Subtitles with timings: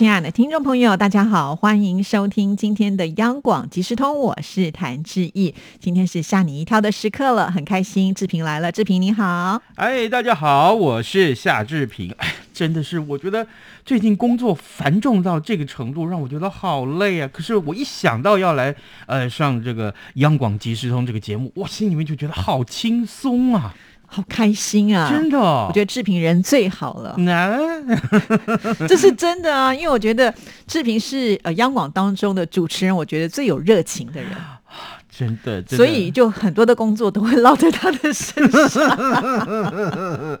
[0.00, 5.54] 亲爱的听众朋友，大家好，欢迎收听今天的央广即时通，我是谭志毅。
[5.78, 9.60] 今天是吓你一跳的时刻了，很开心，志平来了，志平你好。
[9.74, 12.10] 哎，大家好，我是夏志平。
[12.16, 13.46] 哎，真的是，我觉得
[13.84, 17.28] 最近工作繁重到这个程度，让我觉得好累啊。
[17.30, 23.74] 可是我一想到要来呃上这个央广即时通这个节目，我心里面就觉得好轻松啊。
[24.12, 25.08] 好开心啊！
[25.08, 27.14] 真的，我觉得志平人最好了。
[27.18, 27.56] 那
[28.88, 30.34] 这是真的啊，因为我觉得
[30.66, 34.32] 志平是呃央广当中的主持人，我觉得最有热情的人。
[35.20, 38.98] 真的，所以就很多的工作都会落在他的身上。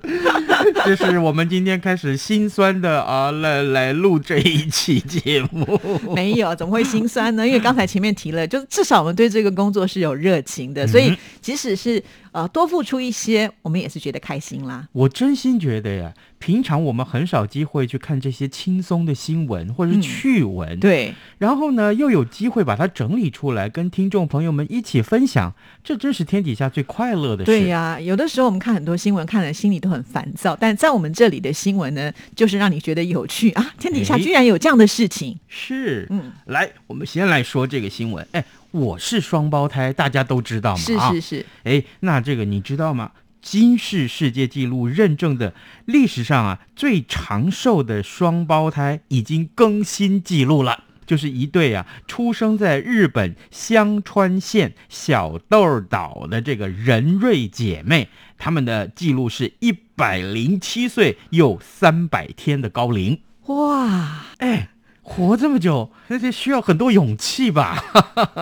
[0.86, 5.78] 这是我们今天开始心酸的啊，来来录这一期节目。
[6.16, 7.46] 没有，怎么会心酸呢？
[7.46, 12.02] 因为刚才前面提了， 就是至少我们对这个工作是有热情的，所以即使是
[12.32, 14.88] 呃多付出一些，我们也是觉得开心啦。
[14.92, 16.10] 我真心觉得呀。
[16.40, 21.14] 平常我们很少机会去看这些轻松的新闻或者是趣闻，对。
[21.36, 27.50] 然后呢，又有机会把它整理出来，跟听众朋友们一起分享，这真是天底下最快乐的事。
[27.50, 33.74] 对呀，有的时候我们看很多新闻，看了心里都很烦躁，但在我们这里的新闻呢，就是让你觉得有趣啊！
[33.78, 35.38] 天底下居然有这样的事情。
[35.46, 38.26] 是，嗯，来，我们先来说这个新闻。
[38.32, 40.78] 哎，我是双胞胎，大家都知道吗？
[40.78, 41.46] 是是是。
[41.64, 43.10] 哎，那这个你知道吗？
[43.42, 63.20] 金氏世界纪录认证的历史上啊最长寿的双胞胎已经更新纪录了，就是一对啊出生在日本香川县小豆岛的这个仁瑞姐妹，她们的记录是一百零七岁又三百天的高龄。
[63.46, 64.70] 哇，哎。
[65.02, 67.82] 活这么久，那得需要很多勇气吧？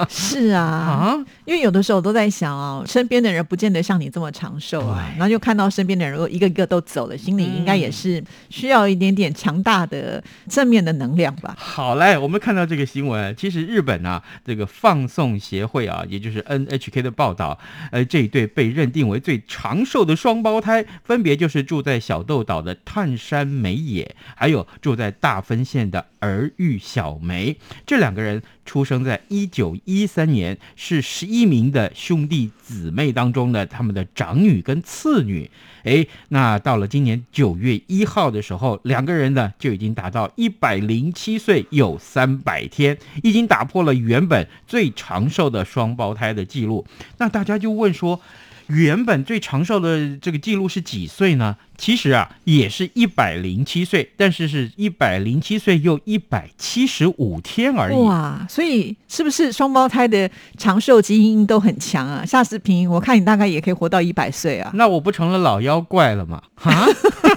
[0.08, 11.54] 是啊，啊，因为有的时候我都在想啊，身边的人不见得像你这么长寿啊，然后就看到身边的人如果一个一个都走了，心里应该也是需要一点点强大的正面的能量吧。
[11.58, 17.58] 好嘞，我们看到这个新闻，其实日本啊，这个放送协会啊，也就是 NHK 的报道，
[17.92, 26.47] 呃，这一对被认定为最长寿的双胞胎，分别就是住在小豆岛的炭山美野，还有住在大分县的儿。
[26.56, 35.50] 玉小梅这两个人出生在一九一三年，是十一名的兄弟姊妹当中的他们的长女跟次女。
[35.84, 46.86] 哎，那到了今年九月一号的时候，两个人呢就已经达到一百零七岁有三百天，已经打破了原本最长寿的双胞胎的记录。
[47.18, 48.20] 那大家就问说。
[48.68, 51.56] 原本最长寿的这个记录是几岁呢？
[51.76, 57.96] 其实啊，也是一百零七岁，但是是一百零七岁又一百七十五天而已。
[57.96, 62.24] 哇，所以是不是双胞胎的长寿基因都很强啊？
[62.26, 64.70] 夏视频，我看你大概也可以活到一百岁啊。
[64.74, 66.42] 那我不成了老妖怪了吗？
[66.62, 66.86] 啊，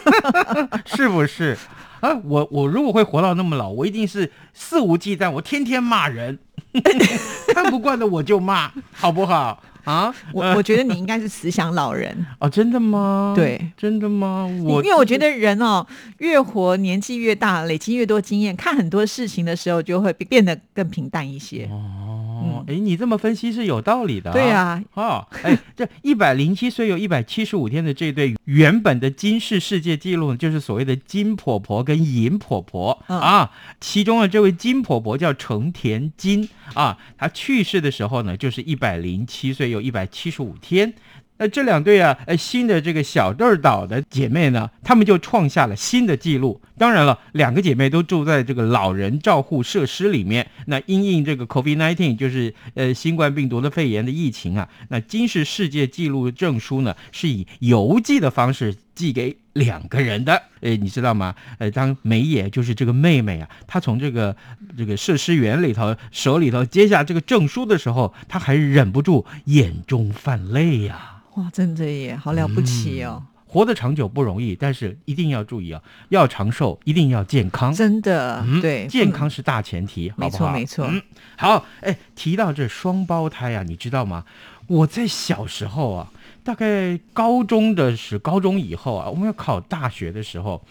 [0.85, 1.57] 是不是？
[2.01, 6.39] 啊，我我如果会活到那么老，我一定是肆无忌惮，我天天骂人，
[7.53, 9.61] 看不惯的我就骂，好不好？
[9.83, 13.33] 啊， 我我觉得你应该是慈祥老人 哦，真的吗？
[13.35, 14.45] 对，真的吗？
[14.63, 15.85] 我因为我觉得人哦，
[16.19, 21.65] 越活年纪越大，累积越多经验，看很多事情的时候就会变得更平淡一些。
[21.71, 24.31] 哦，哎，你这么分析是有道理的。
[24.31, 33.49] 对啊，哦，哎，这一百零七岁有一百七十五天的这对原本的金氏世界纪录，就是所谓的金婆婆跟银婆婆啊，
[33.79, 39.70] 其中的这位金婆婆叫成田金啊，她去世的时候呢，就是一百零七岁。
[39.71, 40.93] 有一百七十五天，
[41.37, 46.61] 那这两对啊，呃，新的这个小豆岛的姐妹呢，她们就创下了新的纪录。
[46.77, 50.47] 当然了，两个姐妹都住在这个老人照护设施里面。
[50.67, 60.41] 那因应这个 COVID nineteen，就是呃新冠病毒的肺炎的疫情啊，那今世世界纪录证书呢，是以邮寄的方式寄给两个人的。
[60.61, 61.35] 哎，你知道吗？
[61.57, 64.35] 呃，当梅野就是这个妹妹啊，她从这个
[64.77, 71.23] 这个设施员里头手里头接下这个证书的时候，她还忍不住眼中泛泪呀！
[71.35, 73.23] 哇，真的耶，好了不起哦！
[73.51, 80.87] 活得长久不容易，但是一定要注意啊，要长寿一定要健康，真的，对，健康是大前提，没错没错。
[80.89, 81.01] 嗯，
[81.35, 84.23] 好，哎，提到这双胞胎啊，你知道吗？
[84.67, 86.09] 我在小时候啊。
[86.43, 90.65] 大概高中的是高中以后啊，我们要考大学的时候，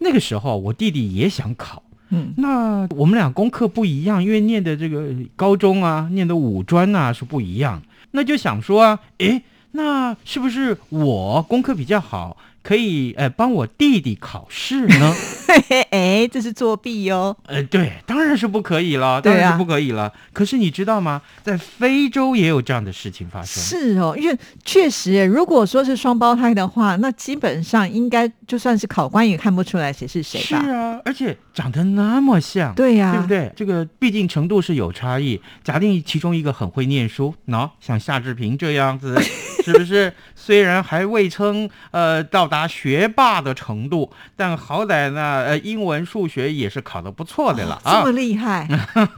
[0.00, 7.80] 那个时候我弟弟也想考，嗯，那我们俩功课不一样，因为念的这个高中啊，念的五专啊是不一样，
[8.10, 9.42] 那就想说啊，诶，
[9.78, 12.36] 那是不是我功课比较好？
[12.68, 15.14] 可以呃帮我弟弟考试呢？
[15.90, 17.34] 哎，这是作弊哟！
[17.46, 20.12] 呃，对，当然是不可以了，当然是不可以了。
[20.34, 21.22] 可是你知道吗？
[21.42, 23.62] 在非洲也有这样的事情发生。
[23.62, 30.62] 是哦，因为确实，如果说是双胞胎的话，那基本上应该就算是考官也看不出来谁是谁吧？
[30.62, 33.50] 是啊，而且长得那么像，对呀，对不对？
[33.56, 35.40] 这个毕竟程度是有差异。
[35.64, 39.18] 假定其中一个很会念书，喏，像夏志平这样子，
[39.64, 40.12] 是不是？
[40.40, 48.00] 虽然还未称呃到达学霸的程度，但好歹呢，呃，英文、数学也是考得不错的了啊！
[48.00, 48.66] 这么厉害，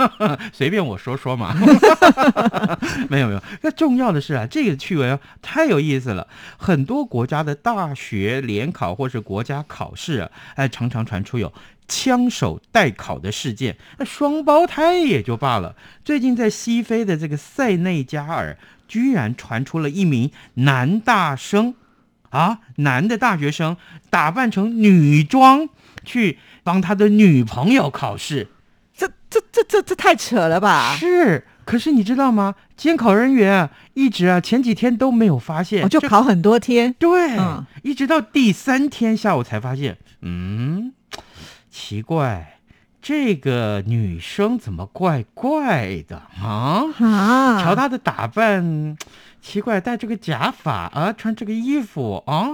[0.51, 1.55] 随便我说说嘛。
[3.09, 6.27] 没有没有，那重要的是啊，这个趣闻太有意思了。
[6.57, 11.53] 很多国家的大学联考或是国家考试啊，哎，常常传出有
[11.87, 13.77] 枪手代考的事件。
[13.99, 18.57] 那双胞胎也就罢了，最近在西非的这个塞内加尔。
[18.91, 21.77] 居然传出了一名男大生，
[22.31, 23.77] 啊，男的大学生
[24.11, 25.69] 打扮成女装
[26.05, 28.49] 去帮他的女朋友考试，
[28.93, 30.97] 这这这这这太扯了吧？
[30.99, 32.57] 是，可是你知道吗？
[32.77, 37.39] 监考人员一直啊前几天都没有发现，就考很多天，对，
[37.85, 40.93] 一直到第三天下午才发现，嗯，
[41.71, 42.57] 奇怪。
[43.02, 46.85] 这个女生怎么怪怪的啊？
[46.99, 47.62] 啊！
[47.62, 48.97] 瞧她的打扮，
[49.41, 52.47] 奇怪，戴这个假发啊，穿这个衣服啊，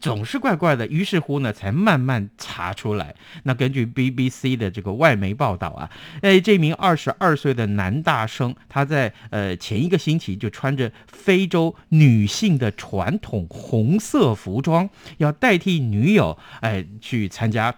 [0.00, 0.84] 总是怪怪的。
[0.88, 3.14] 于是乎呢，才慢慢查出来。
[3.44, 5.88] 那根据 BBC 的这个外媒报道啊，
[6.22, 17.72] 哎，这名二十二岁的男大生，他在呃前一个星期就穿着非洲女性的传统红色服装，要代替女友哎去参加。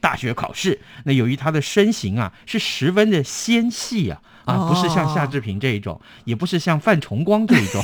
[0.00, 7.82] 大学考试，那由于他的身形啊是十分的纤细啊啊，不是像夏志平这一种，也不是像范崇光这一种，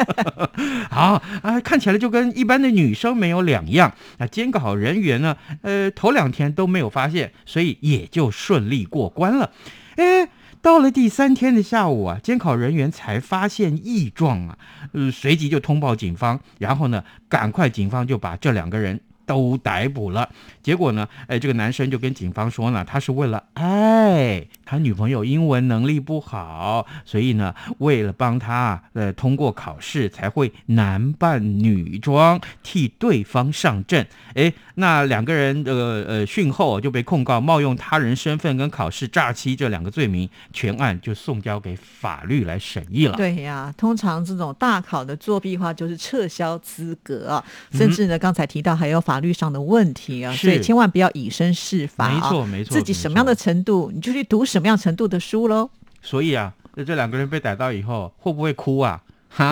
[0.90, 3.92] 好啊，看起来就跟一般的女生没有两样。
[4.18, 9.52] 那监考人员呢，呃，头两天都没有发现，所以也就顺利过关了。
[9.96, 10.28] 哎，
[10.62, 14.58] 到了第三天的下午啊，监考人员才发现异状啊，
[14.92, 18.98] 呃，随即就通报警方，然后呢，赶快警方就把这两个人。
[19.26, 20.30] 都逮捕了，
[20.62, 21.06] 结果呢？
[21.26, 34.06] 哎，这个男生就跟警方说呢，他是为了爱他女朋友，英文能力不好，所以呢，为了帮他呃通过考试，才会男扮女装替对方上阵。
[34.34, 43.16] 哎，那两个人呃呃讯后就被控告冒用他人身份跟考试诈欺这两个罪名，全案就送交给法律来审议了。
[43.16, 49.16] 对呀，通常这种大考的作弊话就是撤销资格啊，甚至呢，刚才提到还有法。
[49.16, 52.12] 法律上的问题啊，所以千万不要以身试法啊！
[52.12, 55.70] 没错，没错，自己什么样的程度，你就去读什么样程度的输喽。
[56.02, 59.00] 所以啊，那这两个人被逮到以后，会不会哭啊？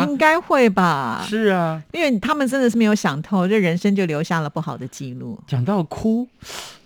[0.06, 1.24] 应该会吧。
[1.28, 5.38] 是啊，因为他们真的是没有想透，这人生就留下了不好的记录。
[5.46, 6.26] 讲到哭。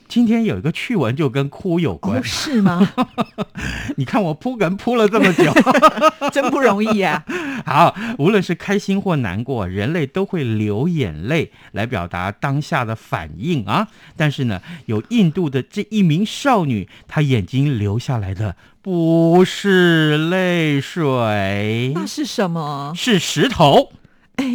[0.09, 2.93] 今天有一个趣闻，就跟哭有关，是吗？
[3.97, 5.53] 你看我铺梗铺了这么久，
[6.33, 7.25] 真不容易啊！
[7.67, 13.89] 好，无论是开心或难过，人类都会流眼泪来表达当下的反应啊。
[14.17, 22.93] 但是呢，有印度的这一名少女，她眼睛流下来的不是泪水，那是什么？
[22.97, 23.93] 是石头。
[24.37, 24.47] 哎，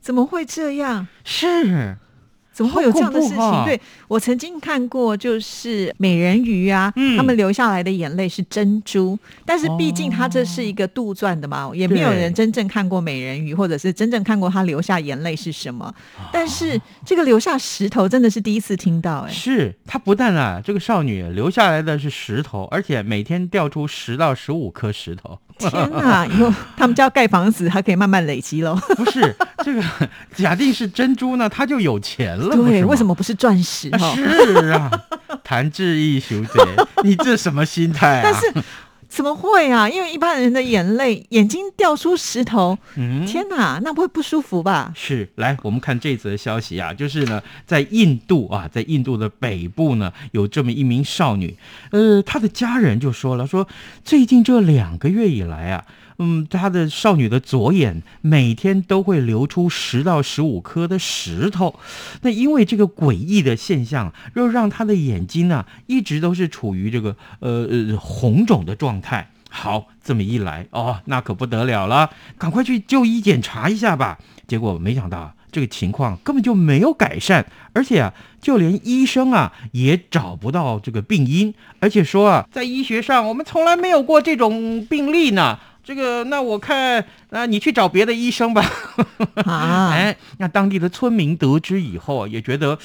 [0.00, 1.08] 怎么会这样？
[1.24, 1.98] 是。
[2.60, 3.64] 怎么会有这样的事情？
[3.64, 15.90] 对我曾经看过，就是美人鱼啊，他们流下来的眼泪是珍珠，但是毕竟它这是一个杜撰的嘛，也没有人真正看过美人鱼，或者是真正看过她流下眼泪是什么。
[16.30, 25.38] 但是这个流下石头真的是第一次听到，哎，是她不但啊，这个少女留下来的是石头，而且每天掉出十到十五颗石头。
[25.68, 26.26] 天哪！
[26.26, 28.74] 以后他们家盖房子还可以慢慢累积喽。
[28.96, 29.82] 不是这个，
[30.34, 32.56] 假定是珍珠呢，他就有钱了。
[32.56, 33.90] 对，为什么不是钻石？
[34.14, 34.90] 是啊，
[35.44, 36.60] 谭志毅小姐，
[37.04, 38.22] 你这什么心态啊？
[38.24, 38.64] 但是。
[39.10, 39.88] 怎么会啊？
[39.90, 44.92] 因为一般人的眼泪，眼睛掉出石头，嗯，天哪，那不会不舒服吧？
[44.94, 51.56] 是，来，我们看这则消息啊，就是呢，在印度啊，在印度的北部呢，有这么一名少女，
[51.90, 53.66] 呃，她的家人就说了，说
[54.04, 55.84] 最近这两个月以来啊。
[56.22, 61.80] 嗯，她的少女的左眼每天都会流出十到十五颗的石头，
[62.20, 69.30] 那因为这个诡异的现象，又让她的眼睛呢一直都是处于这个呃呃红肿的状态。
[69.48, 74.18] 好，这么一来哦，那可不得了了，赶快去就医检查一下吧。
[74.46, 85.58] 结果没想到这个情况根本就没有改善，而且啊，就连医生啊也找不到这个病因，而且说啊，在医学上我们从来没有过这种病例呢。
[85.82, 88.64] 这个那我看，那你去找别的医生吧。
[89.46, 92.78] 啊，哎，那当地的村民得知以后也觉得，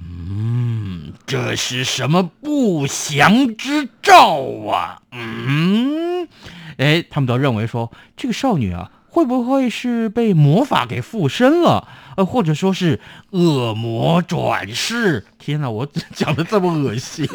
[0.00, 5.02] 嗯，这是什么不祥之兆啊？
[5.12, 6.28] 嗯，
[6.76, 8.90] 哎，他们都认为说这个少女啊。
[9.18, 11.88] 会不会是被魔法给附身了？
[12.14, 15.26] 呃，或者说是恶魔转世？
[15.40, 17.26] 天哪，我讲的这么恶心。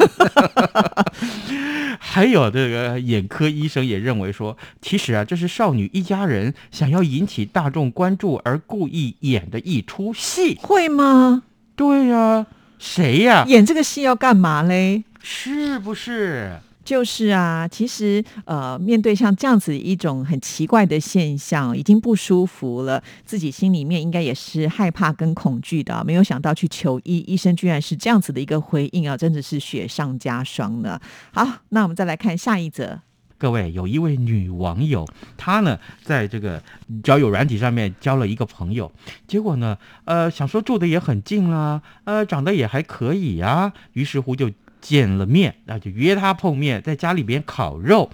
[2.00, 10.58] 还有这个眼科医生也认为说，其实啊，这是少女一家人想要引起大众关注而故意演的一出戏。
[10.62, 11.42] 会吗？
[11.76, 12.46] 对呀，
[12.78, 13.44] 谁呀？
[13.46, 15.04] 演这个戏要干嘛嘞？
[15.22, 16.60] 是不是？
[16.84, 26.04] 就是啊，其实呃，面对像这样子一种很奇怪的现象，已经不舒服了，自己心里面应该也是害怕跟恐惧的。
[26.04, 31.00] 没有想到去求医，医生居然是这样子的一个回应啊，真的是雪上加霜呢。
[31.32, 33.00] 好，那我们再来看下一则。
[33.38, 36.62] 各位，有一位女网友，她呢在这个
[37.02, 38.92] 交友软体上面交了一个朋友，
[39.26, 44.50] 结果呢，呃，想说住的也很近啦，呃，长得也还可以呀，于是乎就。
[44.84, 48.10] 见了面，那就约他碰面，在家里边烤肉。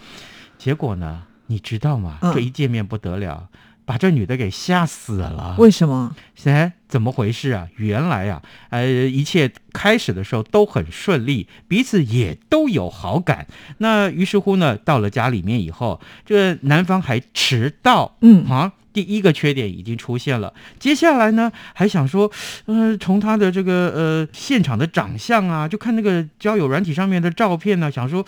[0.57, 2.19] 结果呢，你知道吗？
[2.33, 3.49] 这一见面不得了，
[3.85, 5.57] 把这女的给吓死了。
[5.59, 6.15] 为什么？
[6.45, 7.69] 哎，怎么回事啊？
[7.75, 13.49] 原来啊，呃，一切开始的时候都很顺利，彼此也都有好感。
[13.79, 18.17] 那于是乎呢，到了家里面以后，这男方还迟到。
[18.21, 18.75] 嗯啊。
[18.93, 22.31] 第一个缺点已经出现了，接下来呢，还想说，
[22.67, 28.27] 呃，从他的这个呃现场的长相啊，就看那个交友软体上面的照片呢，想说，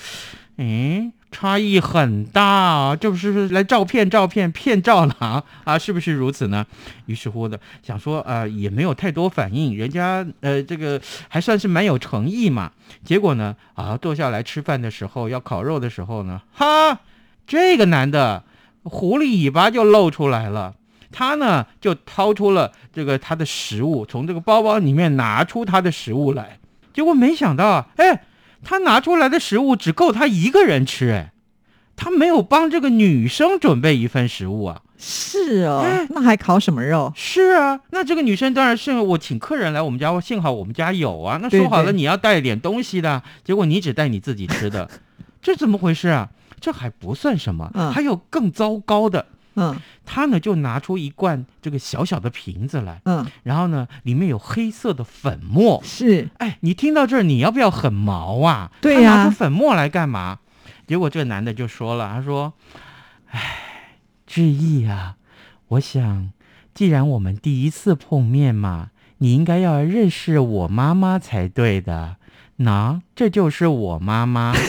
[0.59, 5.77] 哎，差异很大啊，这不是来照骗照骗骗照了啊？
[5.77, 6.65] 是不是如此呢？
[7.07, 12.71] 于是乎的想说，呃，也没有太多反应，人家呃这个还算是蛮有诚意嘛。
[13.05, 17.01] 结果呢，啊，坐下来吃饭的时候，要烤肉的时候呢，哈，
[17.47, 18.45] 这个男的。
[18.85, 20.75] 狐狸尾巴就露出来了，
[21.11, 26.59] 他呢就掏出了这个他的食物，从这个包包里面拿出他的食物来，
[26.93, 28.23] 结果没想到，哎，
[28.65, 31.33] 他拿出来的食物只够他一个人吃，哎，
[31.97, 34.83] 他没有帮这个女生准备一份食物啊。
[35.05, 37.13] 是哦，那还烤什么肉？
[37.17, 41.41] 是啊，那这个女生当然是我请客人来我们家，幸好我们家有啊。
[41.43, 44.89] 那说好了你要带点东西的，结果你只带你自己吃的，
[45.43, 46.29] 这怎么回事啊？
[46.63, 49.27] 这还不算什么，还有更糟糕的。
[49.55, 49.77] 嗯，
[50.07, 55.83] 他呢就拿出一罐这个小小的瓶子来，嗯，然后呢里面有黑色的粉末。
[55.85, 58.73] 是，哎，你听到这儿你要不要很毛啊？
[58.81, 60.39] 对呀，拿出粉末来干嘛？
[60.87, 62.55] 结果这男的就说了，他说
[63.29, 65.17] ：“哎，志毅啊，
[65.69, 66.31] 我想
[66.73, 68.89] 既然我们第一次碰面嘛，
[69.19, 72.17] 你应该要认识我妈妈才对的。
[72.59, 74.55] 喏，这就是我妈妈。”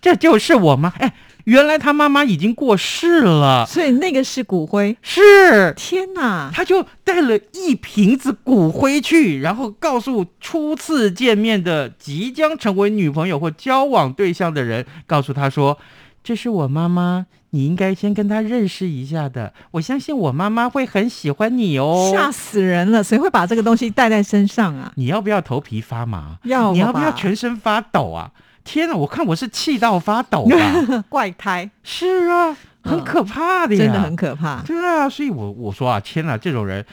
[0.00, 1.12] 这就是我妈哎，
[1.44, 4.96] 原来他妈妈已经过世了，所以那个是骨灰。
[5.02, 6.50] 是，天哪！
[6.54, 15.78] 他就带了一瓶子骨灰去，然后告诉初次见面的即将成为女朋友或交往对象的人，告诉他说
[16.24, 19.52] ：“这是我妈妈，你应该先跟她认识一下的。
[19.72, 23.04] 我相信我妈妈会很喜欢你哦。”吓死人了！
[23.04, 24.92] 谁会把这个东西带在身上啊？
[24.96, 26.38] 你要不要头皮发麻？
[26.44, 26.72] 要。
[26.72, 28.30] 你要不要全身发抖啊？
[28.64, 28.94] 天哪！
[28.94, 31.04] 我看我是气到发抖 啊！
[31.08, 34.62] 怪胎是啊，很可怕的呀，真的很可怕。
[34.66, 36.84] 对啊，所以我我说啊，天哪，这种人，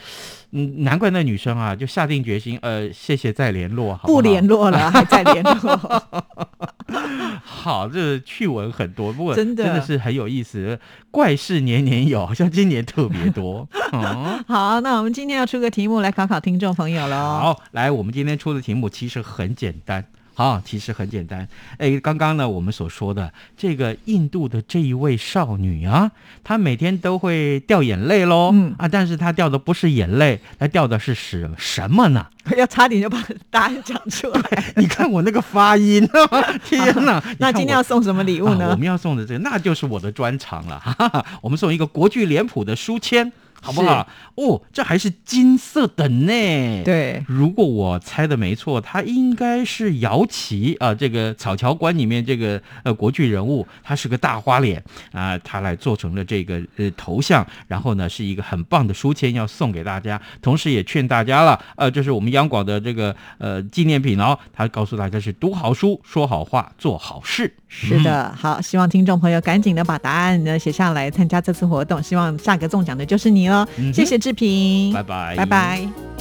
[0.51, 6.03] 嗯，难怪那女生啊就下定决心，呃，谢谢再联络，不联络了， 还在联络。
[7.43, 10.79] 好，这趣闻很多，不过真的真的是很有意思，
[11.11, 13.67] 怪事年年有，好像今年特别多。
[14.47, 17.15] 好，那我们今天要出个题目来考考听众朋友喽。
[17.15, 20.05] 好，来，我们今天出的题目其实很简单。
[20.37, 21.47] 好，其实很简单。
[21.79, 26.11] 哎，刚刚呢，我们所说的这个印度的这一位少女啊，
[26.43, 28.51] 她每天都会掉眼泪喽。
[28.53, 32.27] 嗯啊，但是她掉的不是眼泪，她掉的是什什么呢？
[32.55, 34.73] 要差点就把答案讲出来。
[34.75, 36.07] 你看我那个发音，
[36.63, 37.19] 天哪！
[37.39, 38.69] 那今天要送什么礼物呢？
[38.69, 40.79] 我们要送的这个，那就是我的专长了。
[40.79, 43.33] 哈哈，我们送一个国剧脸谱的书签。
[43.67, 44.07] 好不好？
[44.35, 46.83] 哦，这还是金色的呢。
[46.85, 54.81] 对，如果我猜的没错，他应该是姚琦啊，这个草桥关里面这个呃国剧人物，他是个大花脸
[55.11, 67.51] 啊，他来做成了这个呃头像，然后呢是一个很棒的书签要送给大家，同时也劝大家了，呃，这是我们央广的这个呃纪念品哦，他告诉大家是读好书、说好话、做好事。
[67.67, 73.47] 是的，好，希望听众朋友赶紧的把答案呢写下来，参加这次活动，希望下个中奖的就是你。
[73.93, 76.16] 谢谢志平，拜拜，拜拜。